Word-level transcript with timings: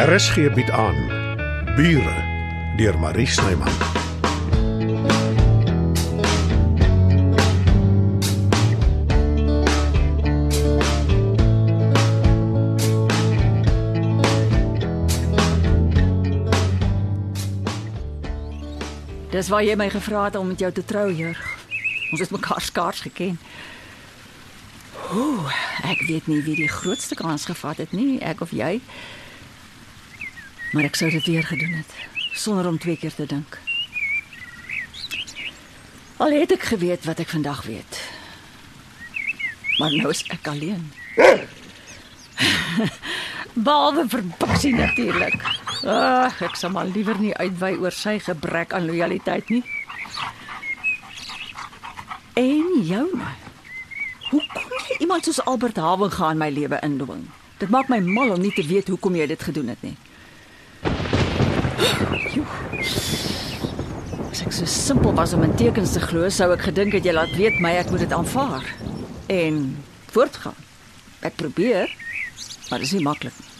RSG 0.00 0.54
bied 0.54 0.70
aan 0.70 0.96
Bure 1.76 2.24
deur 2.76 2.98
Marie 2.98 3.26
Snyman. 3.26 3.68
Dis 3.68 3.74
waar 19.48 19.60
jy 19.60 19.76
my 19.76 19.90
gevra 19.90 20.24
het 20.24 20.36
om 20.36 20.46
met 20.46 20.58
jou 20.58 20.72
te 20.72 20.84
trou, 20.84 21.12
Jurg. 21.12 21.58
Ons 22.10 22.20
het 22.20 22.30
mekaar 22.30 22.60
skaars 22.60 23.00
geken. 23.00 23.38
Ooh, 25.12 25.52
ek 25.84 26.00
weet 26.08 26.26
nie 26.26 26.42
wie 26.48 26.56
die 26.64 26.72
grootste 26.72 27.14
kans 27.14 27.44
gevat 27.44 27.84
het 27.84 27.92
nie, 27.92 28.16
ek 28.24 28.40
of 28.40 28.56
jy. 28.56 28.80
Maar 30.70 30.86
ek 30.86 30.98
sou 30.98 31.10
dit 31.10 31.26
weer 31.26 31.46
gedoen 31.46 31.80
het 31.80 31.98
sonder 32.40 32.66
om 32.66 32.78
twee 32.78 32.96
keer 32.96 33.14
te 33.14 33.26
dink. 33.26 33.58
Al 36.16 36.36
het 36.36 36.52
ek 36.54 36.68
geweet 36.72 37.04
wat 37.08 37.20
ek 37.20 37.32
vandag 37.32 37.64
weet. 37.66 37.98
Maar 39.80 39.96
nou 39.96 40.12
is 40.12 40.22
ek 40.30 40.46
alleen. 40.48 40.92
Behalwe 43.66 44.06
vir 44.08 44.22
Bixie 44.38 44.74
natuurlik. 44.76 45.42
Ag, 45.84 46.38
ek 46.44 46.56
sal 46.60 46.72
maar 46.74 46.88
liewer 46.88 47.18
nie 47.18 47.34
uitwy 47.40 47.74
oor 47.80 47.94
sy 47.96 48.18
gebrek 48.22 48.74
aan 48.76 48.86
lojaliteit 48.86 49.48
nie. 49.50 49.64
En 52.36 52.68
joune. 52.86 53.32
Hoe 54.30 54.44
kon 54.54 54.84
jy 54.86 55.00
iemand 55.02 55.26
soos 55.26 55.42
Albert 55.50 55.80
Hawen 55.82 56.12
gaan 56.14 56.38
my 56.38 56.50
lewe 56.54 56.78
indwing? 56.86 57.26
Dit 57.58 57.72
maak 57.74 57.90
my 57.90 57.98
mal 58.04 58.36
om 58.36 58.40
nie 58.40 58.54
te 58.54 58.62
weet 58.64 58.88
hoekom 58.92 59.18
jy 59.18 59.26
dit 59.32 59.42
gedoen 59.42 59.74
het 59.74 59.82
nie. 59.82 59.96
As 64.30 64.42
ek 64.46 64.52
so 64.54 64.66
simpel 64.70 65.14
was 65.18 65.32
om 65.34 65.42
in 65.42 65.54
tekens 65.58 65.96
te 65.96 66.00
glo, 66.04 66.28
sou 66.30 66.52
ek 66.54 66.62
gedink 66.68 66.94
het 66.94 67.04
jy 67.08 67.14
laat 67.16 67.32
weet 67.34 67.58
my 67.58 67.72
ek 67.80 67.90
moet 67.90 68.04
dit 68.04 68.12
aanvaar 68.14 68.62
en 69.34 69.58
voortgaan. 70.14 70.54
Ek 71.26 71.34
probeer, 71.40 71.90
maar 72.70 72.78
dit 72.78 72.86
is 72.86 72.94
nie 72.94 73.02
maklik 73.02 73.34
nie. 73.40 73.50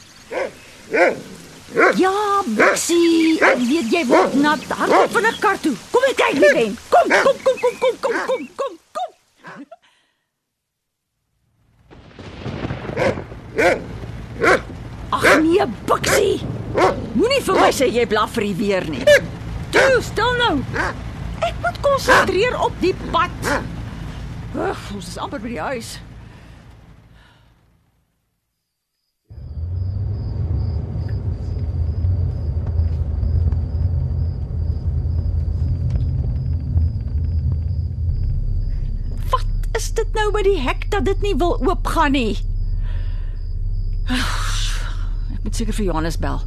Ja, 1.98 2.14
Bixie, 2.46 3.38
weet 3.40 3.90
jy 3.90 4.04
word 4.06 4.34
nat. 4.38 4.62
Hardop 4.70 5.10
van 5.18 5.26
'n 5.26 5.38
kar 5.42 5.58
toe. 5.60 5.74
Kom 5.90 6.02
ek 6.10 6.16
kyk 6.22 6.38
nie 6.38 6.52
ben. 6.54 6.78
Kom, 6.94 7.06
kom, 7.10 7.36
kom, 7.42 7.58
kom, 7.58 7.74
kom, 7.80 7.94
kom, 8.00 8.14
kom, 8.26 8.48
kom, 8.54 8.74
kom. 8.94 9.10
Ag 15.10 15.38
nee, 15.42 15.66
Bixie. 15.86 16.59
Moenie 16.74 17.40
vir 17.42 17.56
my 17.58 17.70
sê 17.74 17.88
jy 17.90 18.04
blaf 18.08 18.36
vir 18.36 18.46
die 18.50 18.54
weer 18.58 18.86
nie. 18.90 19.02
Toe, 19.74 19.98
stil 20.04 20.36
nou. 20.38 20.54
Ek 21.40 21.56
moet 21.62 21.80
konsentreer 21.82 22.54
op 22.60 22.76
die 22.82 22.94
pad. 23.10 23.50
Ag, 24.58 24.86
ons 24.94 25.08
is 25.08 25.18
amper 25.18 25.42
by 25.42 25.50
die 25.54 25.60
huis. 25.62 25.90
Wat 39.30 39.78
is 39.78 39.90
dit 39.98 40.18
nou 40.18 40.28
by 40.34 40.42
die 40.46 40.58
hek 40.60 40.86
dat 40.92 41.06
dit 41.08 41.22
nie 41.24 41.34
wil 41.38 41.56
oopgaan 41.62 42.14
nie? 42.18 42.38
Ek 44.10 45.44
moet 45.46 45.49
seker 45.60 45.76
vir 45.76 45.90
Johannes 45.90 46.16
bel. 46.20 46.40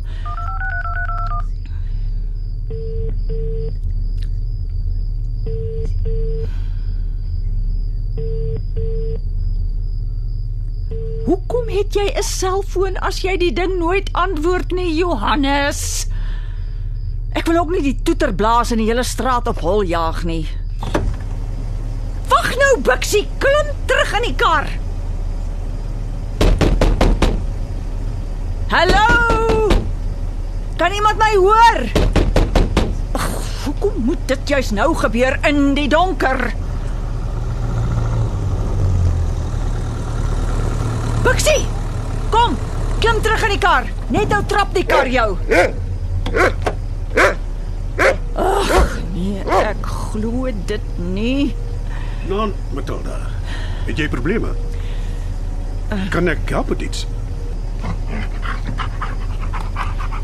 Hoekom 11.24 11.70
het 11.70 11.94
jy 11.96 12.10
'n 12.10 12.24
selfoon 12.24 12.98
as 12.98 13.22
jy 13.22 13.38
die 13.38 13.54
ding 13.54 13.78
nooit 13.80 14.10
antwoord 14.14 14.72
nie, 14.72 14.96
Johannes? 14.98 16.08
Ek 17.34 17.48
wil 17.48 17.58
ook 17.58 17.72
nie 17.72 17.82
die 17.82 18.00
toeter 18.04 18.34
blaas 18.34 18.72
en 18.72 18.78
die 18.78 18.90
hele 18.90 19.04
straat 19.04 19.48
op 19.48 19.60
hol 19.60 19.84
jaag 19.84 20.24
nie. 20.24 20.48
Wag 22.30 22.56
nou, 22.58 22.82
Bixie, 22.82 23.28
klim 23.38 23.74
terug 23.86 24.14
in 24.18 24.22
die 24.22 24.36
kar. 24.36 24.83
Hallo? 28.74 29.70
Kan 30.82 30.92
iemand 30.98 31.18
my 31.22 31.34
hoor? 31.38 31.78
Ag, 33.14 33.28
hoekom 33.66 34.00
moet 34.02 34.24
dit 34.26 34.50
juis 34.50 34.72
nou 34.74 34.96
gebeur 34.98 35.38
in 35.46 35.76
die 35.78 35.86
donker? 35.86 36.42
Bixie, 41.22 41.62
kom, 42.34 42.58
klim 42.98 43.22
terug 43.22 43.46
in 43.46 43.54
die 43.54 43.62
kar. 43.62 43.94
Net 44.10 44.34
nou 44.34 44.42
trap 44.50 44.74
die 44.74 44.88
kar 44.90 45.06
jou. 45.06 45.30
Ag, 48.34 49.00
nee, 49.14 49.46
ek 49.62 49.86
glo 49.86 50.50
dit 50.66 50.94
nie. 51.14 51.54
Nou, 52.26 52.50
Matilda, 52.74 53.22
het 53.86 54.02
jy 54.02 54.10
probleme? 54.10 54.58
Kan 56.10 56.26
ek 56.26 56.50
help 56.50 56.74
met 56.74 56.90
iets? 56.90 57.06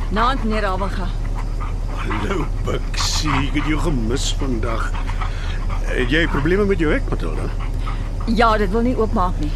Naand 0.09 0.43
meneer 0.43 0.65
Abelga. 0.65 1.05
Hallo, 2.01 2.45
Bixie, 2.65 3.29
ek 3.29 3.59
het 3.59 3.67
jou 3.69 3.77
gemis 3.83 4.23
vandag. 4.39 4.87
Het 5.85 6.09
jy 6.09 6.23
probleme 6.33 6.65
met 6.65 6.81
jou 6.81 6.89
hek, 6.89 7.05
Matilda? 7.11 7.45
Ja, 8.25 8.47
dit 8.57 8.73
wil 8.73 8.87
nie 8.87 8.95
oopmaak 8.97 9.37
nie. 9.37 9.51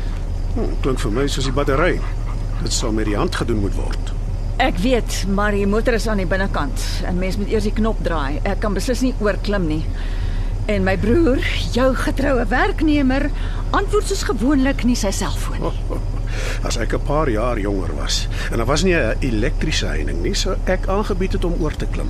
Hm, 0.53 0.75
klink 0.85 1.01
vir 1.01 1.15
my 1.15 1.25
soos 1.25 1.49
die 1.49 1.55
battery. 1.57 1.95
Dit 2.61 2.75
sal 2.75 2.93
met 2.93 3.09
die 3.09 3.17
hand 3.17 3.33
gedoen 3.41 3.63
moet 3.65 3.73
word. 3.79 4.13
Ek 4.61 4.77
weet, 4.83 5.23
maar 5.33 5.57
die 5.57 5.65
motor 5.65 5.97
is 5.97 6.05
aan 6.05 6.21
die 6.21 6.29
binnekant 6.29 6.85
en 7.09 7.17
mens 7.17 7.41
moet 7.41 7.49
eers 7.49 7.65
die 7.65 7.73
knop 7.73 8.05
draai. 8.05 8.37
Ek 8.45 8.61
kan 8.61 8.77
beslis 8.77 9.01
nie 9.01 9.15
oorklim 9.25 9.65
nie. 9.71 9.81
En 10.69 10.85
my 10.85 10.93
broer, 11.01 11.41
jou 11.73 11.89
getroue 11.97 12.45
werknemer, 12.53 13.31
antwoord 13.73 14.05
soos 14.05 14.21
gewoonlik 14.29 14.85
nie 14.85 14.99
sy 15.01 15.09
selfoon 15.09 15.65
nie. 15.65 16.02
As 16.63 16.77
ek 16.77 16.93
'n 16.93 17.03
paar 17.03 17.29
jaar 17.29 17.59
jonger 17.59 17.95
was 17.95 18.27
en 18.51 18.57
daar 18.57 18.65
was 18.65 18.83
nie 18.83 18.95
'n 18.95 19.15
elektriese 19.19 19.85
heining 19.85 20.21
nie, 20.21 20.33
sou 20.33 20.55
ek 20.65 20.87
aangebied 20.87 21.31
het 21.33 21.45
om 21.45 21.55
oor 21.59 21.75
te 21.75 21.85
klim. 21.85 22.09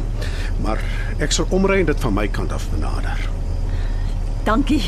Maar 0.61 0.79
ek 1.19 1.31
sal 1.31 1.45
omry 1.49 1.79
en 1.79 1.85
dit 1.85 1.99
van 1.99 2.13
my 2.13 2.27
kant 2.27 2.53
af 2.53 2.69
benader. 2.69 3.29
Dankie. 4.43 4.83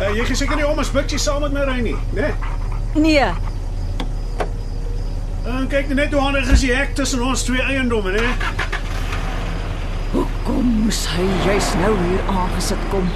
Uh, 0.00 0.16
jy 0.16 0.24
geseker 0.24 0.56
nie 0.56 0.66
om 0.66 0.78
as 0.78 0.90
Bixie 0.90 1.18
saam 1.18 1.40
met 1.40 1.52
my 1.52 1.60
ry 1.60 1.80
nie, 1.80 1.96
né? 2.12 2.32
Nee? 2.94 3.02
Nee, 3.02 3.32
En 5.46 5.66
kyk 5.68 5.88
net 5.94 6.12
hoe 6.12 6.20
handig 6.20 6.50
is 6.52 6.60
die 6.60 6.72
hek 6.74 6.92
tussen 6.94 7.22
ons 7.24 7.42
twee 7.42 7.62
eiendomme, 7.62 8.12
né? 8.12 8.26
hoekom 10.12 10.66
moes 10.82 11.04
hy 11.14 11.24
juis 11.46 11.68
nou 11.80 11.92
hier 11.96 12.26
aangesit 12.28 12.82
kom? 12.92 13.06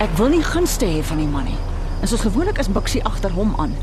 Ek 0.00 0.12
wil 0.18 0.30
nie 0.32 0.42
gunste 0.44 0.88
hê 0.88 1.02
van 1.04 1.20
die 1.20 1.28
man 1.28 1.48
nie. 1.50 1.58
En 2.00 2.08
soos 2.08 2.20
gewoonlik 2.20 2.58
is 2.58 2.68
Bixie 2.72 3.04
agter 3.04 3.32
hom 3.32 3.54
aan. 3.58 3.74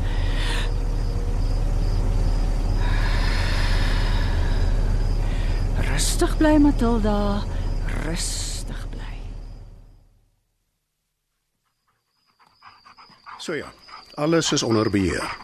Rustig 5.92 6.36
bly 6.36 6.56
Matilda, 6.58 7.42
rustig 8.04 8.86
bly. 8.90 9.12
So 13.38 13.54
ja, 13.54 13.70
alles 14.14 14.52
is 14.52 14.62
onder 14.62 14.90
beheer. 14.90 15.36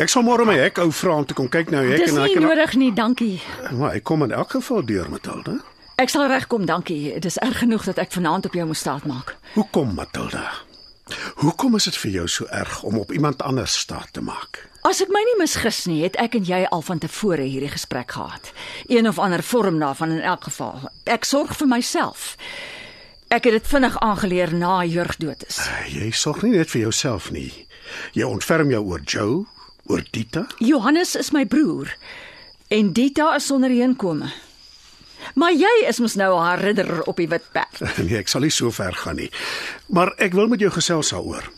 Ek 0.00 0.08
sal 0.08 0.24
môre 0.26 0.46
my 0.48 0.56
hek 0.58 0.78
ou 0.82 0.90
vra 0.94 1.20
om 1.20 1.26
te 1.28 1.36
kom 1.36 1.48
kyk 1.52 1.70
na 1.70 1.82
jou 1.84 1.92
hek 1.92 2.02
Dis 2.02 2.14
en 2.14 2.22
nie 2.22 2.30
ek 2.32 2.38
kan 2.38 2.46
nodig 2.48 2.76
nie, 2.80 2.90
dankie. 2.94 3.34
Maar 3.76 3.98
ek 4.00 4.06
kom 4.08 4.24
in 4.26 4.32
elk 4.32 4.56
geval 4.56 4.84
deur, 4.86 5.10
Matilda. 5.12 5.58
Ek 6.00 6.10
sal 6.10 6.26
regkom, 6.30 6.64
dankie. 6.66 7.12
Dit 7.14 7.28
is 7.28 7.36
erg 7.44 7.60
genoeg 7.62 7.84
dat 7.92 8.00
ek 8.02 8.14
vanaand 8.16 8.48
op 8.48 8.56
jou 8.56 8.66
moet 8.66 8.80
staat 8.80 9.04
maak. 9.06 9.36
Hoekom, 9.54 9.92
Matilda? 9.94 10.48
Hoekom 11.34 11.74
is 11.76 11.84
dit 11.84 11.96
vir 12.00 12.10
jou 12.10 12.28
so 12.28 12.46
erg 12.48 12.82
om 12.82 12.98
op 12.98 13.12
iemand 13.12 13.42
anders 13.42 13.78
staat 13.78 14.12
te 14.12 14.22
maak? 14.24 14.62
As 14.88 15.02
ek 15.04 15.10
my 15.12 15.20
nie 15.24 15.36
misgis 15.40 15.84
nie, 15.88 16.02
het 16.04 16.16
ek 16.20 16.36
en 16.38 16.46
jy 16.48 16.62
al 16.64 16.84
van 16.84 17.00
tevore 17.00 17.44
hierdie 17.44 17.72
gesprek 17.72 18.14
gehad. 18.16 18.52
Een 18.88 19.08
of 19.08 19.18
ander 19.18 19.42
vorm 19.42 19.78
daarvan 19.80 20.16
in 20.16 20.20
elk 20.24 20.44
geval. 20.48 20.88
Ek 21.04 21.24
sorg 21.24 21.56
vir 21.56 21.68
myself. 21.68 22.34
Ek 23.28 23.44
het 23.48 23.56
dit 23.56 23.68
vinnig 23.68 23.96
aangeleer 24.00 24.52
na 24.54 24.84
Jurg 24.84 25.16
dood 25.20 25.44
is. 25.48 25.60
Jy 25.92 26.10
sorg 26.12 26.42
nie 26.44 26.54
net 26.56 26.72
vir 26.72 26.86
jouself 26.86 27.30
nie. 27.32 27.50
Jy 28.16 28.24
ontferm 28.28 28.70
jou 28.72 28.82
oor 28.84 29.00
Joe, 29.04 29.44
oor 29.88 30.04
Dita. 30.10 30.46
Johannes 30.60 31.16
is 31.16 31.32
my 31.32 31.44
broer 31.44 31.92
en 32.72 32.92
Dita 32.92 33.34
is 33.36 33.46
sonder 33.46 33.70
heenkome. 33.70 34.30
Maar 35.34 35.52
jy 35.52 35.74
is 35.88 36.00
mos 36.00 36.14
nou 36.14 36.38
haar 36.38 36.60
ridder 36.60 37.02
op 37.02 37.16
die 37.16 37.28
wit 37.28 37.46
perd. 37.52 37.80
Nee, 38.04 38.18
ek 38.18 38.28
sal 38.28 38.40
nie 38.40 38.50
so 38.50 38.70
ver 38.70 38.92
gaan 38.92 39.16
nie. 39.16 39.30
Maar 39.88 40.14
ek 40.18 40.32
wil 40.32 40.48
met 40.48 40.60
jou 40.60 40.70
gesels 40.70 41.10
daaroor. 41.10 41.50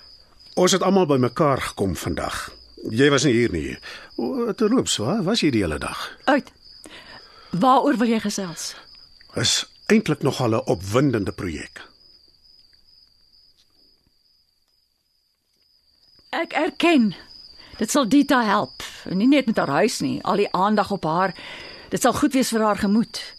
Ons 0.57 0.73
het 0.73 0.83
almal 0.83 1.07
bymekaar 1.07 1.61
gekom 1.61 1.97
vandag 1.97 2.47
Jy 2.91 3.09
was 3.11 3.25
nie 3.27 3.33
hier 3.35 3.53
nie. 3.53 3.77
Terloops, 4.57 4.99
waar 5.03 5.23
was 5.27 5.43
jy 5.43 5.51
die 5.55 5.63
hele 5.65 5.79
dag? 5.83 5.99
Uit. 6.31 6.53
Waaroor 7.51 7.99
wil 7.99 8.11
jy 8.11 8.21
gesels? 8.23 8.75
Is 9.35 9.65
eintlik 9.91 10.23
nogal 10.23 10.55
'n 10.55 10.67
opwindende 10.67 11.33
projek. 11.33 11.83
Ek 16.31 16.53
erken. 16.53 17.15
Dit 17.79 17.91
sal 17.91 18.09
Dita 18.09 18.43
help. 18.45 18.83
En 19.05 19.17
nie 19.17 19.29
net 19.29 19.47
met 19.47 19.57
haar 19.57 19.69
huis 19.69 20.01
nie, 20.01 20.23
al 20.23 20.37
die 20.37 20.53
aandag 20.53 20.91
op 20.91 21.05
haar. 21.05 21.35
Dit 21.89 22.01
sal 22.01 22.13
goed 22.13 22.33
wees 22.33 22.49
vir 22.49 22.63
haar 22.63 22.77
gemoed. 22.77 23.36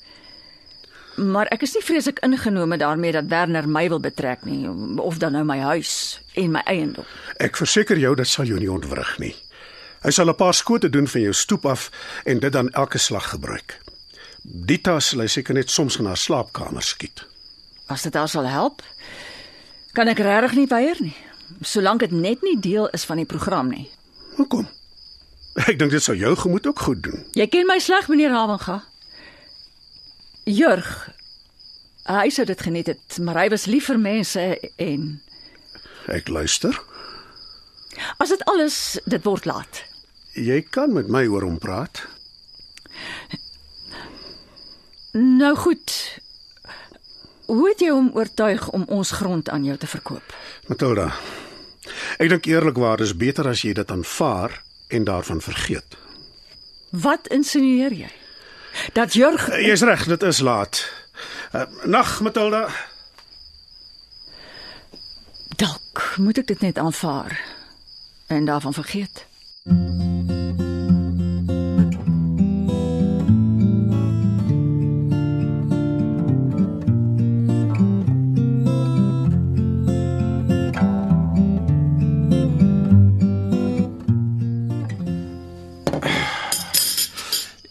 Maar 1.18 1.50
ek 1.50 1.64
is 1.66 1.74
nie 1.74 1.82
vreeslik 1.82 2.20
ingenome 2.26 2.78
daarmee 2.78 3.12
dat 3.12 3.26
Werner 3.32 3.66
my 3.70 3.88
wil 3.90 4.00
betrek 4.00 4.44
nie, 4.46 4.68
of 5.02 5.18
dan 5.18 5.34
nou 5.34 5.44
my 5.44 5.58
huis 5.60 6.22
en 6.38 6.52
my 6.54 6.62
eiendom. 6.70 7.06
Ek 7.42 7.58
verseker 7.58 7.98
jou 7.98 8.14
dit 8.16 8.28
sal 8.28 8.46
jou 8.46 8.60
nie 8.62 8.70
ontwrig 8.72 9.16
nie. 9.18 9.34
Hy 10.06 10.12
sal 10.14 10.30
'n 10.30 10.36
paar 10.36 10.54
skote 10.54 10.90
doen 10.90 11.08
van 11.08 11.22
jou 11.22 11.34
stoep 11.34 11.66
af 11.66 11.90
en 12.26 12.40
dit 12.40 12.54
dan 12.54 12.70
elke 12.70 12.98
slag 12.98 13.30
gebruik. 13.30 13.80
Dita 14.44 15.00
sal 15.00 15.20
hy 15.20 15.28
seker 15.28 15.54
net 15.54 15.70
soms 15.70 15.98
in 15.98 16.06
haar 16.06 16.18
slaapkamer 16.18 16.84
skiet. 16.84 17.26
As 17.88 18.02
dit 18.02 18.14
haar 18.14 18.30
sal 18.30 18.46
help, 18.46 18.82
kan 19.94 20.08
ek 20.08 20.20
regtig 20.20 20.54
nie 20.56 20.68
weier 20.68 20.96
nie, 21.00 21.16
solank 21.62 22.00
dit 22.00 22.12
net 22.12 22.42
nie 22.42 22.60
deel 22.60 22.88
is 22.90 23.06
van 23.06 23.18
die 23.18 23.26
program 23.26 23.70
nie. 23.70 23.90
Hoekom? 24.36 24.68
Ek 25.66 25.80
dink 25.80 25.92
dit 25.92 26.04
sou 26.04 26.16
jou 26.16 26.36
gemoed 26.36 26.68
ook 26.68 26.80
goed 26.80 27.04
doen. 27.04 27.26
Jy 27.34 27.48
ken 27.48 27.66
my 27.66 27.80
sleg, 27.80 28.08
meneer 28.08 28.32
Havenga. 28.32 28.84
Jurg. 30.48 31.10
Hy 32.08 32.30
sou 32.32 32.46
dit 32.48 32.62
geniet 32.64 32.88
het, 32.88 33.18
maar 33.20 33.36
hy 33.42 33.50
was 33.52 33.66
lief 33.68 33.90
vir 33.92 34.00
mense 34.00 34.44
en 34.80 35.08
Ek 36.08 36.30
luister. 36.32 36.72
as 38.22 38.30
dit 38.32 38.44
alles 38.48 38.78
dit 39.06 39.24
word 39.26 39.46
laat. 39.46 39.82
Jy 40.38 40.62
kan 40.72 40.94
met 40.94 41.10
my 41.12 41.26
oor 41.28 41.44
hom 41.44 41.58
praat. 41.60 42.00
Nou 45.18 45.56
goed. 45.56 45.92
Hoe 47.48 47.68
het 47.70 47.80
jy 47.82 47.90
hom 47.92 48.12
oortuig 48.16 48.70
om 48.76 48.84
ons 48.92 49.12
grond 49.12 49.50
aan 49.50 49.64
jou 49.66 49.78
te 49.78 49.88
verkoop? 49.88 50.34
Matilda. 50.68 51.10
Ek 52.20 52.30
dink 52.30 52.46
eerlikwaar 52.48 53.02
is 53.04 53.16
beter 53.18 53.48
as 53.48 53.62
jy 53.64 53.74
dit 53.74 53.92
aanvaar 53.92 54.62
en 54.92 55.04
daarvan 55.08 55.42
vergeet. 55.42 55.98
Wat 56.92 57.28
insinueer 57.34 57.94
jy? 57.96 58.12
Dat 58.94 59.14
Jurg 59.14 59.50
Uh, 59.50 59.66
Jy's 59.66 59.82
reg, 59.82 60.04
dit 60.06 60.24
is 60.24 60.40
laat. 60.40 60.92
Uh, 61.56 61.62
nag 61.84 62.20
Matilda. 62.22 62.68
dalk 65.58 66.14
moet 66.18 66.38
ek 66.38 66.48
dit 66.48 66.62
net 66.62 66.78
aanvaar 66.78 67.40
en 68.28 68.46
daarvan 68.46 68.74
vergeet. 68.74 69.26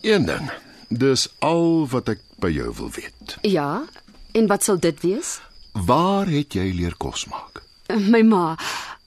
Een 0.01 0.25
ding. 0.25 0.66
Dis 0.89 1.29
al 1.39 1.87
wat 1.91 2.09
ek 2.09 2.21
by 2.39 2.51
jou 2.55 2.73
wil 2.79 2.91
weet. 2.95 3.37
Ja, 3.43 3.85
en 4.33 4.47
wat 4.47 4.63
sal 4.65 4.79
dit 4.79 5.01
wees? 5.03 5.41
Waar 5.73 6.27
het 6.27 6.53
jy 6.55 6.73
leer 6.75 6.95
kos 6.97 7.27
maak? 7.27 7.63
My 7.89 8.23
ma, 8.23 8.57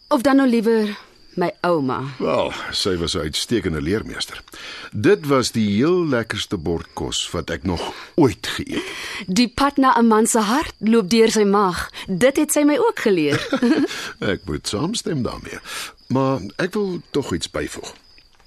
of 0.07 0.21
dan 0.21 0.35
nou 0.37 0.47
liewer 0.49 0.97
my 1.39 1.51
ouma. 1.61 2.01
Wel, 2.19 2.51
sy 2.71 2.97
was 2.97 3.13
'n 3.15 3.19
uitstekende 3.19 3.81
leermeester. 3.81 4.43
Dit 4.91 5.25
was 5.27 5.51
die 5.51 5.69
heel 5.77 6.05
lekkerste 6.07 6.57
bord 6.57 6.87
kos 6.93 7.29
wat 7.31 7.49
ek 7.49 7.63
nog 7.63 7.93
ooit 8.15 8.47
geëet 8.47 8.83
het. 8.83 9.27
Die 9.35 9.47
pad 9.47 9.77
na 9.77 9.95
'n 9.99 10.07
man 10.07 10.27
se 10.27 10.39
hart 10.39 10.73
loop 10.79 11.09
deur 11.09 11.31
sy 11.31 11.43
maag. 11.43 11.89
Dit 12.07 12.37
het 12.37 12.51
sy 12.51 12.63
my 12.63 12.77
ook 12.77 12.99
geleer. 12.99 13.39
Ek 14.33 14.41
moet 14.45 14.67
saamstem 14.67 15.21
daarmee. 15.23 15.59
Maar 16.07 16.39
ek 16.57 16.73
wil 16.73 17.01
tog 17.11 17.33
iets 17.33 17.49
byvoeg. 17.49 17.93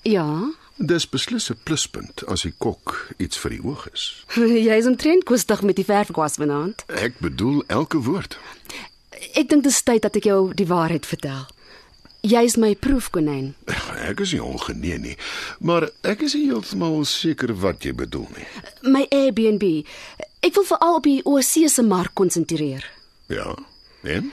ja, 0.02 0.50
Dis 0.82 1.08
beslis 1.08 1.50
'n 1.50 1.58
pluspunt 1.62 2.24
as 2.26 2.42
die 2.42 2.54
kok 2.58 3.14
iets 3.16 3.38
vir 3.38 3.50
die 3.50 3.62
oog 3.62 3.86
is. 3.92 4.24
jy 4.66 4.74
is 4.74 4.86
omtrent 4.86 5.24
koestig 5.24 5.62
met 5.62 5.76
die 5.78 5.86
verfkwas 5.86 6.34
vanaand. 6.42 6.82
Ek 6.86 7.20
bedoel 7.22 7.62
elke 7.66 8.02
woord. 8.02 8.38
Ek 9.38 9.46
dink 9.48 9.62
dit 9.62 9.70
is 9.70 9.82
tyd 9.82 10.02
dat 10.02 10.16
ek 10.18 10.26
jou 10.26 10.50
die 10.54 10.66
waarheid 10.66 11.06
vertel. 11.06 11.46
Jy's 12.26 12.56
my 12.58 12.74
proefkonyn. 12.74 13.54
Ek 14.02 14.20
is 14.26 14.32
nie 14.34 14.42
ongenee 14.42 14.98
nie, 14.98 15.16
maar 15.60 15.86
ek 16.02 16.22
is 16.26 16.34
nie 16.34 16.48
heeltemal 16.50 17.04
seker 17.06 17.54
wat 17.62 17.86
jy 17.86 17.94
bedoel 17.94 18.26
nie. 18.34 18.46
My 18.82 19.06
Airbnb. 19.10 19.86
Ek 20.42 20.54
wil 20.58 20.66
veral 20.66 20.98
op 20.98 21.06
die 21.06 21.22
oorsee 21.22 21.68
se 21.70 21.82
mark 21.82 22.14
konsentreer. 22.18 22.82
Ja. 23.30 23.54
En? 24.02 24.32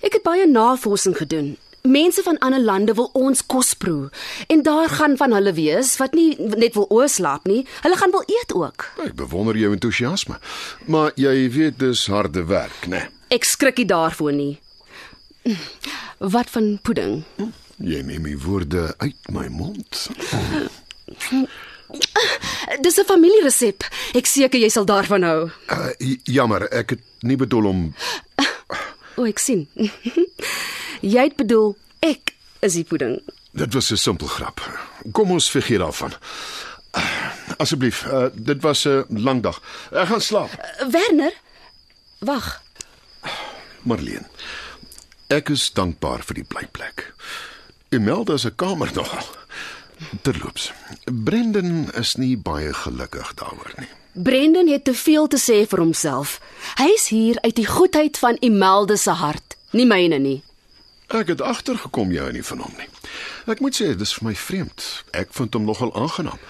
Ek 0.00 0.16
het 0.16 0.24
baie 0.24 0.48
navorsing 0.48 1.16
gedoen. 1.16 1.56
Mense 1.82 2.22
van 2.22 2.38
ander 2.38 2.60
lande 2.60 2.94
wil 2.94 3.08
ons 3.18 3.40
kos 3.46 3.72
proe 3.74 4.10
en 4.46 4.60
daar 4.62 4.88
gaan 4.88 5.16
van 5.16 5.32
hulle 5.34 5.52
wees 5.52 5.96
wat 5.98 6.12
nie 6.14 6.36
net 6.38 6.76
wil 6.78 6.86
oorslaap 6.94 7.48
nie, 7.50 7.64
hulle 7.82 7.96
gaan 7.98 8.12
wil 8.14 8.22
eet 8.30 8.54
ook. 8.54 8.84
Ek 9.02 9.16
bewonder 9.18 9.58
jou 9.58 9.72
entoesiasme. 9.74 10.38
Maar 10.86 11.10
jy 11.18 11.48
weet 11.50 11.80
dis 11.82 12.04
harde 12.06 12.44
werk, 12.46 12.86
né? 12.86 13.08
Ek 13.34 13.42
skrik 13.48 13.82
nie 13.82 13.88
daarvoor 13.90 14.30
nie. 14.32 14.52
Wat 16.36 16.54
van 16.54 16.78
pudding? 16.86 17.24
Jy 17.82 18.04
neem 18.06 18.30
die 18.30 18.38
woorde 18.38 18.92
uit 19.02 19.32
my 19.34 19.48
mond. 19.50 20.06
Dis 22.80 22.98
'n 22.98 23.04
familieresep. 23.10 23.82
Ek 24.14 24.26
seker 24.26 24.60
jy 24.60 24.68
sal 24.70 24.86
daarvan 24.86 25.22
hou. 25.22 25.50
Uh, 25.66 25.90
jammer, 26.30 26.70
ek 26.70 26.90
het 26.90 27.02
nie 27.26 27.36
bedoel 27.36 27.66
om 27.66 27.94
O, 29.16 29.24
ek 29.24 29.38
sien. 29.38 29.68
Jy 31.02 31.28
het 31.28 31.36
bedoel 31.36 31.74
ek 32.00 32.34
is 32.62 32.78
die 32.78 32.86
pudding. 32.86 33.18
Dit 33.52 33.74
was 33.74 33.90
'n 33.90 33.96
simpel 33.96 34.26
grap. 34.26 34.60
Kom 35.12 35.30
ons 35.30 35.50
vergeet 35.50 35.78
daarvan. 35.78 36.12
Uh, 36.96 37.30
asseblief, 37.56 38.04
uh, 38.06 38.26
dit 38.32 38.62
was 38.62 38.84
'n 38.84 39.04
lang 39.08 39.42
dag. 39.42 39.60
Ek 39.90 40.06
gaan 40.06 40.20
slaap. 40.20 40.50
Werner, 40.90 41.32
wag. 42.18 42.62
Marlene. 43.82 44.26
Ek 45.26 45.48
is 45.48 45.72
dankbaar 45.72 46.22
vir 46.22 46.34
die 46.34 46.44
blyplek. 46.44 47.12
Imelda 47.88 48.36
se 48.36 48.50
kamer 48.50 48.90
nogal. 48.94 49.26
Terloops. 50.22 50.72
Brendan 51.04 51.92
is 51.94 52.14
nie 52.14 52.36
baie 52.36 52.72
gelukkig 52.74 53.34
daaroor 53.34 53.72
nie. 53.78 53.88
Brendan 54.12 54.68
het 54.68 54.84
te 54.84 54.94
veel 54.94 55.26
te 55.26 55.38
sê 55.40 55.62
vir 55.68 55.78
homself. 55.78 56.40
Hy's 56.76 57.08
hier 57.08 57.40
uit 57.40 57.56
die 57.56 57.66
goedheid 57.66 58.18
van 58.18 58.36
Imelde 58.40 58.96
se 58.96 59.10
hart, 59.10 59.56
nie 59.70 59.86
myne 59.86 60.18
nie. 60.18 60.42
Ek 61.12 61.28
het 61.28 61.42
agtergekom 61.44 62.12
jy 62.14 62.22
hou 62.24 62.32
nie 62.32 62.44
van 62.46 62.62
hom 62.64 62.74
nie. 62.78 62.88
Ek 63.52 63.60
moet 63.60 63.76
sê 63.76 63.90
dis 63.98 64.14
vir 64.16 64.30
my 64.30 64.34
vreemd. 64.38 64.84
Ek 65.12 65.34
vind 65.36 65.52
hom 65.58 65.66
nogal 65.68 65.92
aangenaam. 65.98 66.40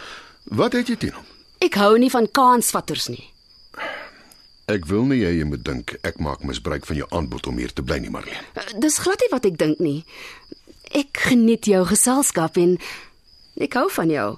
Wat 0.54 0.76
het 0.78 0.92
jy 0.92 0.96
teen 1.02 1.16
hom? 1.18 1.26
Ek 1.62 1.74
hou 1.78 1.96
nie 1.98 2.10
van 2.10 2.28
kansvatters 2.30 3.08
nie. 3.10 3.24
Ek 4.70 4.86
wil 4.86 5.08
nie 5.10 5.18
jy 5.18 5.42
moet 5.46 5.64
dink 5.66 5.96
ek 6.06 6.20
maak 6.22 6.44
misbruik 6.46 6.86
van 6.86 7.00
jou 7.00 7.08
aanbod 7.10 7.46
om 7.50 7.58
hier 7.58 7.72
te 7.74 7.82
bly 7.82 7.98
nie, 8.02 8.10
Marlene. 8.14 8.46
Dis 8.78 9.00
glad 9.02 9.18
nie 9.22 9.30
wat 9.32 9.46
ek 9.50 9.58
dink 9.58 9.82
nie. 9.82 10.04
Ek 10.94 11.24
geniet 11.26 11.66
jou 11.66 11.82
geselskap 11.88 12.58
en 12.62 12.76
ek 13.58 13.74
hou 13.78 13.88
van 13.90 14.12
jou. 14.14 14.28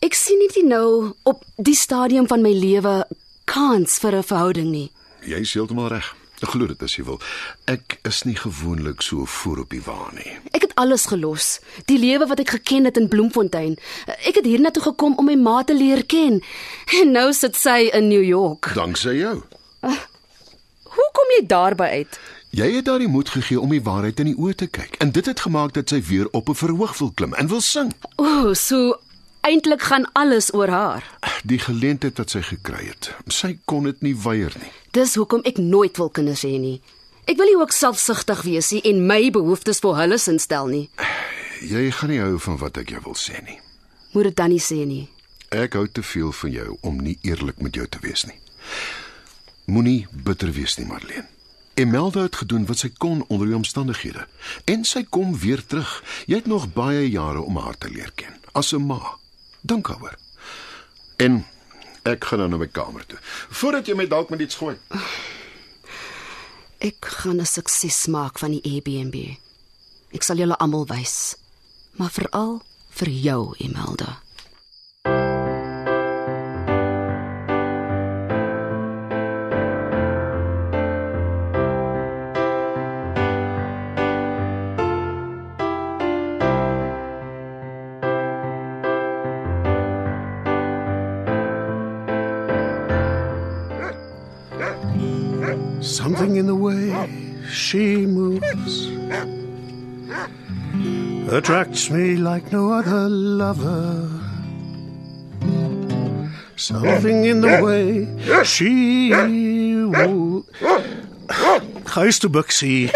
Ek 0.00 0.16
sien 0.16 0.40
nie 0.40 0.64
nou 0.64 1.12
op 1.28 1.44
die 1.56 1.76
stadium 1.76 2.28
van 2.30 2.40
my 2.42 2.54
lewe 2.56 3.02
kans 3.44 3.98
vir 3.98 4.16
'n 4.16 4.22
verhouding 4.22 4.70
nie. 4.72 4.90
Jy 5.26 5.40
is 5.40 5.52
heeltemal 5.52 5.88
reg. 5.88 6.14
Glo 6.46 6.66
dit 6.70 6.82
as 6.82 6.94
jy 6.94 7.04
wil. 7.04 7.18
Ek 7.66 7.98
is 8.06 8.22
nie 8.28 8.36
gewoonlik 8.38 9.02
so 9.02 9.24
voor 9.26 9.64
op 9.64 9.70
die 9.74 9.82
wa 9.82 10.10
nie. 10.14 10.36
Ek 10.54 10.68
het 10.68 10.74
alles 10.78 11.08
gelos. 11.10 11.58
Die 11.90 11.98
lewe 11.98 12.28
wat 12.30 12.38
ek 12.38 12.54
geken 12.58 12.86
het 12.86 12.96
in 12.96 13.08
Bloemfontein. 13.10 13.74
Ek 14.06 14.38
het 14.38 14.46
hiernatoe 14.46 14.82
gekom 14.92 15.18
om 15.18 15.26
my 15.26 15.34
ma 15.34 15.62
te 15.64 15.74
leer 15.74 16.04
ken. 16.06 16.40
En 17.02 17.12
nou 17.12 17.32
sit 17.32 17.58
sy 17.58 17.90
in 17.92 18.08
New 18.08 18.22
York. 18.22 18.70
Danksy 18.78 19.18
jou. 19.18 19.42
Hoe 20.98 21.08
kom 21.14 21.34
jy 21.36 21.46
daarby 21.46 21.90
uit? 22.02 22.20
Jy 22.50 22.70
het 22.78 22.86
haar 22.88 23.02
die 23.02 23.10
moed 23.12 23.28
gegee 23.28 23.60
om 23.60 23.74
die 23.74 23.82
waarheid 23.84 24.20
in 24.22 24.30
die 24.30 24.38
oë 24.40 24.54
te 24.56 24.66
kyk 24.72 24.96
en 25.04 25.10
dit 25.12 25.26
het 25.28 25.42
gemaak 25.44 25.74
dat 25.76 25.92
sy 25.92 26.00
weer 26.08 26.30
op 26.32 26.48
'n 26.48 26.56
verhoog 26.56 26.96
wil 26.98 27.12
klim 27.14 27.34
en 27.34 27.48
wil 27.48 27.60
sing. 27.60 27.92
O, 28.16 28.24
oh, 28.24 28.54
so 28.54 28.96
eintlik 29.40 29.82
gaan 29.82 30.06
alles 30.12 30.54
oor 30.54 30.68
haar. 30.68 31.04
Die 31.44 31.58
geleentheid 31.58 32.18
wat 32.18 32.30
sy 32.30 32.42
gekry 32.42 32.88
het. 32.88 33.10
Sy 33.32 33.58
kon 33.64 33.88
dit 33.88 34.00
nie 34.02 34.14
weier 34.16 34.54
nie. 34.60 34.72
Dis 34.96 35.14
hoekom 35.14 35.44
ek 35.48 35.58
nooit 35.62 35.96
wil 35.96 36.10
kinders 36.10 36.44
hê 36.46 36.58
nie. 36.58 36.80
Ek 37.28 37.36
wil 37.36 37.50
nie 37.50 37.58
ook 37.60 37.72
selfsugtig 37.72 38.42
wees 38.46 38.70
nie 38.72 38.82
en 38.88 39.06
my 39.06 39.30
behoeftes 39.30 39.82
vir 39.84 39.96
hulle 40.00 40.18
instel 40.32 40.70
nie. 40.72 40.86
Jy 41.60 41.90
gaan 41.90 42.12
nie 42.14 42.20
hou 42.22 42.38
van 42.38 42.58
wat 42.62 42.78
ek 42.80 42.94
jou 42.94 43.02
wil 43.04 43.18
sê 43.18 43.42
nie. 43.44 43.58
Moet 44.14 44.30
dit 44.30 44.36
dan 44.36 44.54
nie 44.54 44.62
sê 44.62 44.84
nie. 44.88 45.08
Ek 45.52 45.76
hou 45.76 45.86
te 45.88 46.02
veel 46.02 46.32
van 46.32 46.50
jou 46.52 46.76
om 46.80 47.00
nie 47.00 47.18
eerlik 47.22 47.60
met 47.64 47.76
jou 47.76 47.86
te 47.88 48.00
wees 48.04 48.24
nie. 48.28 48.38
Moenie 49.68 50.06
bitter 50.12 50.52
wees 50.52 50.78
nie, 50.78 50.86
Marlene. 50.88 51.26
Imelda 51.78 52.24
het 52.24 52.40
gedoen 52.40 52.64
wat 52.66 52.80
sy 52.80 52.88
kon 52.98 53.20
onder 53.28 53.46
die 53.46 53.54
omstandighede 53.54 54.24
en 54.66 54.82
sy 54.88 55.04
kom 55.06 55.36
weer 55.38 55.60
terug. 55.62 56.00
Jy 56.26 56.40
het 56.40 56.48
nog 56.50 56.72
baie 56.74 57.04
jare 57.06 57.44
om 57.44 57.60
haar 57.60 57.78
te 57.78 57.90
leer 57.92 58.10
ken 58.18 58.34
as 58.52 58.72
'n 58.74 58.82
ma. 58.82 59.18
Dink 59.60 59.88
daaroor. 59.88 60.16
En 61.16 61.46
ek 62.02 62.24
gaan 62.24 62.38
nou 62.38 62.48
na 62.48 62.56
my 62.56 62.66
kamer 62.66 63.06
toe. 63.06 63.18
Voordat 63.50 63.86
jy 63.86 63.94
my 63.98 64.06
dalk 64.06 64.30
met 64.30 64.40
iets 64.40 64.54
gooi. 64.60 64.76
Ek 66.88 67.04
gaan 67.20 67.40
'n 67.40 67.46
sukses 67.46 68.06
maak 68.06 68.38
van 68.38 68.54
die 68.54 68.62
Airbnb. 68.62 69.36
Ek 70.14 70.22
sal 70.22 70.36
julle 70.36 70.56
almal 70.56 70.86
wys, 70.86 71.34
maar 71.98 72.10
veral 72.10 72.62
vir 72.90 73.08
jou, 73.08 73.54
Imelda. 73.58 74.22
Something 95.98 96.36
in 96.36 96.46
the 96.46 96.54
way 96.54 96.84
she 97.50 98.06
moves 98.06 98.86
attracts 101.38 101.90
me 101.90 102.14
like 102.16 102.52
no 102.52 102.72
other 102.72 103.08
lover. 103.08 104.08
Something 106.56 107.24
in 107.24 107.40
the 107.40 107.54
way 107.66 107.88
she 108.44 109.10
wo- 109.12 110.44
Huis 111.94 112.18
toe 112.20 112.28
Buxie. 112.28 112.90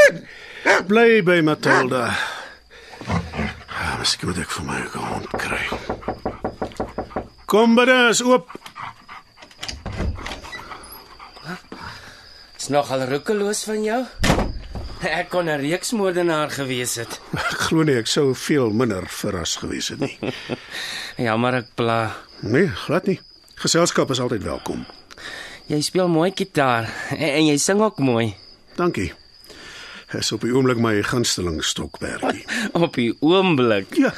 Bly 0.87 1.21
by 1.23 1.41
Matilda. 1.43 2.05
Ah, 3.09 3.97
Miskien 3.99 4.29
moet 4.31 4.39
ek 4.45 4.51
vir 4.57 4.65
my 4.71 4.79
'n 4.79 5.07
hond 5.11 5.27
kry. 5.43 5.65
Kom 7.51 7.75
binne, 7.77 8.11
is 8.11 8.23
oop. 8.23 8.47
Is 12.63 12.69
nogal 12.71 13.01
roekeloos 13.11 13.65
van 13.67 13.81
jou. 13.83 13.97
Ek 15.03 15.33
kon 15.35 15.49
'n 15.51 15.59
reeksmoordenaar 15.59 16.51
gewees 16.51 16.95
het. 16.95 17.17
Ek 17.51 17.59
glo 17.59 17.83
nie 17.83 17.97
ek 17.99 18.07
sou 18.07 18.37
veel 18.39 18.71
minder 18.71 19.03
verras 19.11 19.57
gewees 19.59 19.89
het 19.91 19.99
nie. 19.99 20.15
Jammer 21.27 21.57
ek 21.59 21.73
pla. 21.75 22.15
Nee, 22.47 22.69
glad 22.85 23.09
nie. 23.11 23.19
Geselskap 23.59 24.15
is 24.15 24.21
altyd 24.23 24.47
welkom. 24.47 24.85
Jy 25.67 25.81
speel 25.83 26.07
mooi 26.07 26.31
gitaar 26.31 26.87
en, 27.11 27.33
en 27.33 27.49
jy 27.49 27.57
sing 27.59 27.83
ook 27.83 27.99
mooi. 27.99 28.37
Dankie. 28.79 29.11
Is 30.15 30.31
op 30.31 30.47
die 30.47 30.55
oomblik 30.55 30.79
my 30.79 31.03
gunsteling 31.03 31.59
stokperdjie. 31.67 32.47
Op 32.87 32.95
die 32.95 33.11
oomblik. 33.19 33.91
Ja. 33.99 34.15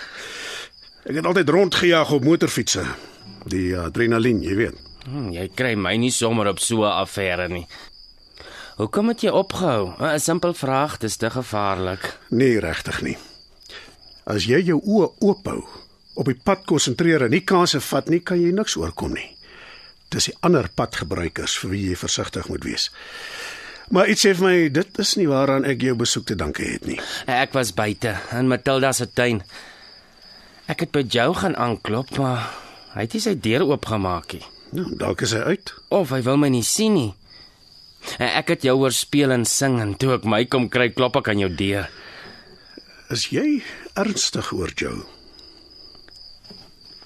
Ek 1.08 1.16
het 1.16 1.24
altyd 1.24 1.48
rondgejaag 1.48 2.12
op 2.12 2.28
motorfietsse. 2.28 2.84
Die 3.48 3.72
adrenalien, 3.72 4.44
jy 4.44 4.60
weet. 4.60 4.76
Hm, 5.08 5.32
jy 5.32 5.48
kry 5.56 5.72
my 5.80 5.96
nie 5.96 6.12
sommer 6.12 6.52
op 6.52 6.60
so 6.60 6.84
'n 6.84 6.92
affære 6.92 7.48
nie. 7.48 7.64
Hoekom 8.74 9.08
het 9.08 9.20
jy 9.22 9.30
opgehou? 9.30 9.94
'n 10.02 10.18
Simpel 10.18 10.54
vraag, 10.54 10.98
dis 10.98 11.16
te 11.16 11.30
gevaarlik. 11.30 12.18
Nee, 12.28 12.60
regtig 12.60 13.02
nie. 13.02 13.16
As 14.24 14.44
jy 14.44 14.58
jou 14.62 14.80
oë 14.82 15.10
oop 15.18 15.46
hou, 15.46 15.64
op 16.14 16.26
die 16.26 16.40
pad 16.44 16.64
konsentreer 16.64 17.22
en 17.22 17.30
nie 17.30 17.44
kansse 17.44 17.80
vat 17.80 18.08
nie, 18.08 18.20
kan 18.20 18.40
jy 18.40 18.50
niks 18.50 18.76
oorkom 18.76 19.12
nie. 19.14 19.36
Dis 20.08 20.24
die 20.24 20.36
ander 20.40 20.68
padgebruikers 20.74 21.58
vir 21.58 21.70
wie 21.70 21.88
jy 21.88 21.96
versigtig 21.96 22.48
moet 22.48 22.64
wees. 22.64 22.90
Maar 23.90 24.08
iets 24.08 24.26
sê 24.26 24.34
vir 24.34 24.46
my 24.48 24.68
dit 24.68 24.98
is 24.98 25.16
nie 25.16 25.28
waaraan 25.28 25.64
ek 25.64 25.82
jou 25.82 25.94
besoek 25.94 26.26
te 26.26 26.34
danke 26.34 26.64
het 26.64 26.86
nie. 26.86 27.00
Ek 27.26 27.52
was 27.52 27.74
buite 27.74 28.16
in 28.32 28.48
Matilda 28.48 28.92
se 28.92 29.06
tuin. 29.06 29.42
Ek 30.66 30.80
het 30.80 30.92
by 30.92 31.04
Jou 31.08 31.34
gaan 31.34 31.56
aanklop, 31.56 32.18
maar 32.18 32.50
hy 32.94 33.00
het 33.00 33.12
nie 33.12 33.20
sy 33.20 33.34
deur 33.34 33.62
oopgemaak 33.68 34.32
nie. 34.32 34.46
Nou, 34.72 34.96
dalk 34.96 35.20
is 35.20 35.32
hy 35.32 35.38
uit. 35.38 35.74
Of 35.88 36.10
hy 36.10 36.22
wil 36.22 36.36
my 36.36 36.48
nie 36.48 36.62
sien 36.62 36.94
nie. 36.94 37.14
Ek 38.18 38.48
het 38.48 38.64
jou 38.66 38.76
hoor 38.78 38.92
speel 38.92 39.32
en 39.34 39.44
sing 39.44 39.80
en 39.80 39.94
toe 39.98 40.14
ek 40.18 40.24
my 40.28 40.44
kom 40.44 40.68
kry 40.68 40.90
klop 40.94 41.16
ek 41.16 41.28
aan 41.32 41.42
jou 41.44 41.50
deur. 41.50 41.88
Is 43.10 43.28
jy 43.32 43.62
ernstig 43.96 44.52
oor 44.52 44.72
Joe? 44.76 45.04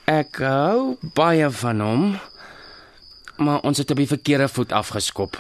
Ek 0.09 0.41
hou 0.41 0.97
baie 1.15 1.51
van 1.51 1.81
hom. 1.85 2.05
Maar 3.39 3.63
ons 3.69 3.79
het 3.79 3.91
op 3.91 4.01
die 4.01 4.11
verkeerde 4.11 4.49
voet 4.51 4.73
afgeskop. 4.73 5.37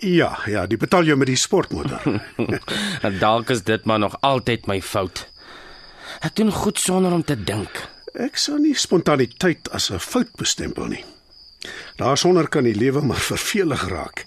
Ja, 0.00 0.38
ja, 0.46 0.66
die 0.68 0.78
betaal 0.80 1.08
jou 1.08 1.16
met 1.16 1.28
die 1.28 1.40
sportmotor. 1.40 2.04
En 3.02 3.18
dalk 3.24 3.50
is 3.50 3.64
dit 3.64 3.84
maar 3.84 3.98
nog 3.98 4.16
altyd 4.20 4.68
my 4.70 4.80
fout. 4.80 5.26
Ek 6.24 6.36
doen 6.36 6.52
goed 6.52 6.80
sonder 6.80 7.12
om 7.12 7.24
te 7.24 7.36
dink. 7.36 7.82
Ek 8.16 8.38
sou 8.40 8.56
nie 8.60 8.74
spontaniteit 8.76 9.68
as 9.76 9.90
'n 9.90 10.00
fout 10.00 10.32
bestempel 10.36 10.88
nie. 10.88 11.04
Daarsonder 11.96 12.48
kan 12.48 12.64
die 12.64 12.76
lewe 12.76 13.02
maar 13.02 13.20
vervelig 13.20 13.88
raak. 13.88 14.24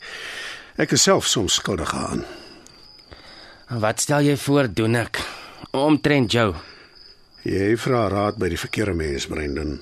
Ek 0.80 0.94
is 0.96 1.04
self 1.04 1.28
soms 1.28 1.58
skuldig 1.60 1.92
aan. 1.92 2.22
Wat 3.84 4.00
stel 4.00 4.24
jy 4.30 4.38
voor 4.40 4.70
doen 4.72 4.96
ek? 4.96 5.20
Omtrent 5.76 6.32
jou. 6.32 6.54
Jy 7.44 7.74
vra 7.80 8.06
raad 8.12 8.40
by 8.40 8.48
die 8.54 8.60
verkeerde 8.60 8.96
mens, 8.96 9.28
Brendan. 9.28 9.82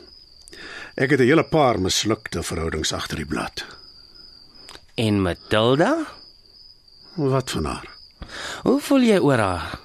Ek 0.98 1.13
het 1.13 1.22
'n 1.22 1.30
hele 1.30 1.44
paar 1.44 1.77
mislukte 1.80 2.42
verhoudings 2.44 2.94
agter 2.94 3.18
die 3.18 3.30
blad. 3.30 3.66
En 4.96 5.22
Matilda? 5.22 6.06
Wat 7.16 7.51
van 7.51 7.66
haar? 7.66 7.88
Hoe 8.63 8.82
voel 8.82 9.01
jy 9.01 9.20
oor 9.20 9.38
haar? 9.38 9.80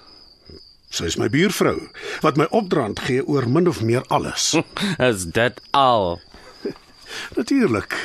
Sy 0.88 1.04
is 1.04 1.16
my 1.16 1.28
buurvrou 1.28 1.90
wat 2.20 2.36
my 2.36 2.46
opdraand 2.50 3.00
gee 3.00 3.26
oor 3.26 3.48
min 3.48 3.68
of 3.68 3.82
meer 3.82 4.04
alles. 4.08 4.56
Is 5.10 5.24
dit 5.24 5.60
al? 5.70 6.20
Natuurlik. 7.36 7.96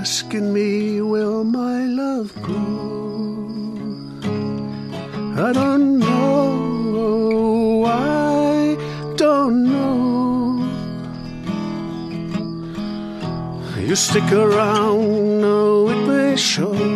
Asking 0.00 0.52
me 0.52 1.00
will 1.00 1.42
my 1.42 1.84
love 1.86 2.30
go? 2.42 2.62
I 5.46 5.52
don't 5.52 5.98
know. 5.98 7.84
I 7.84 8.76
don't 9.16 9.64
know. 9.72 10.66
You 13.78 13.96
stick 13.96 14.30
around, 14.32 15.40
no, 15.40 15.88
it 15.88 16.06
may 16.06 16.36
show. 16.36 16.95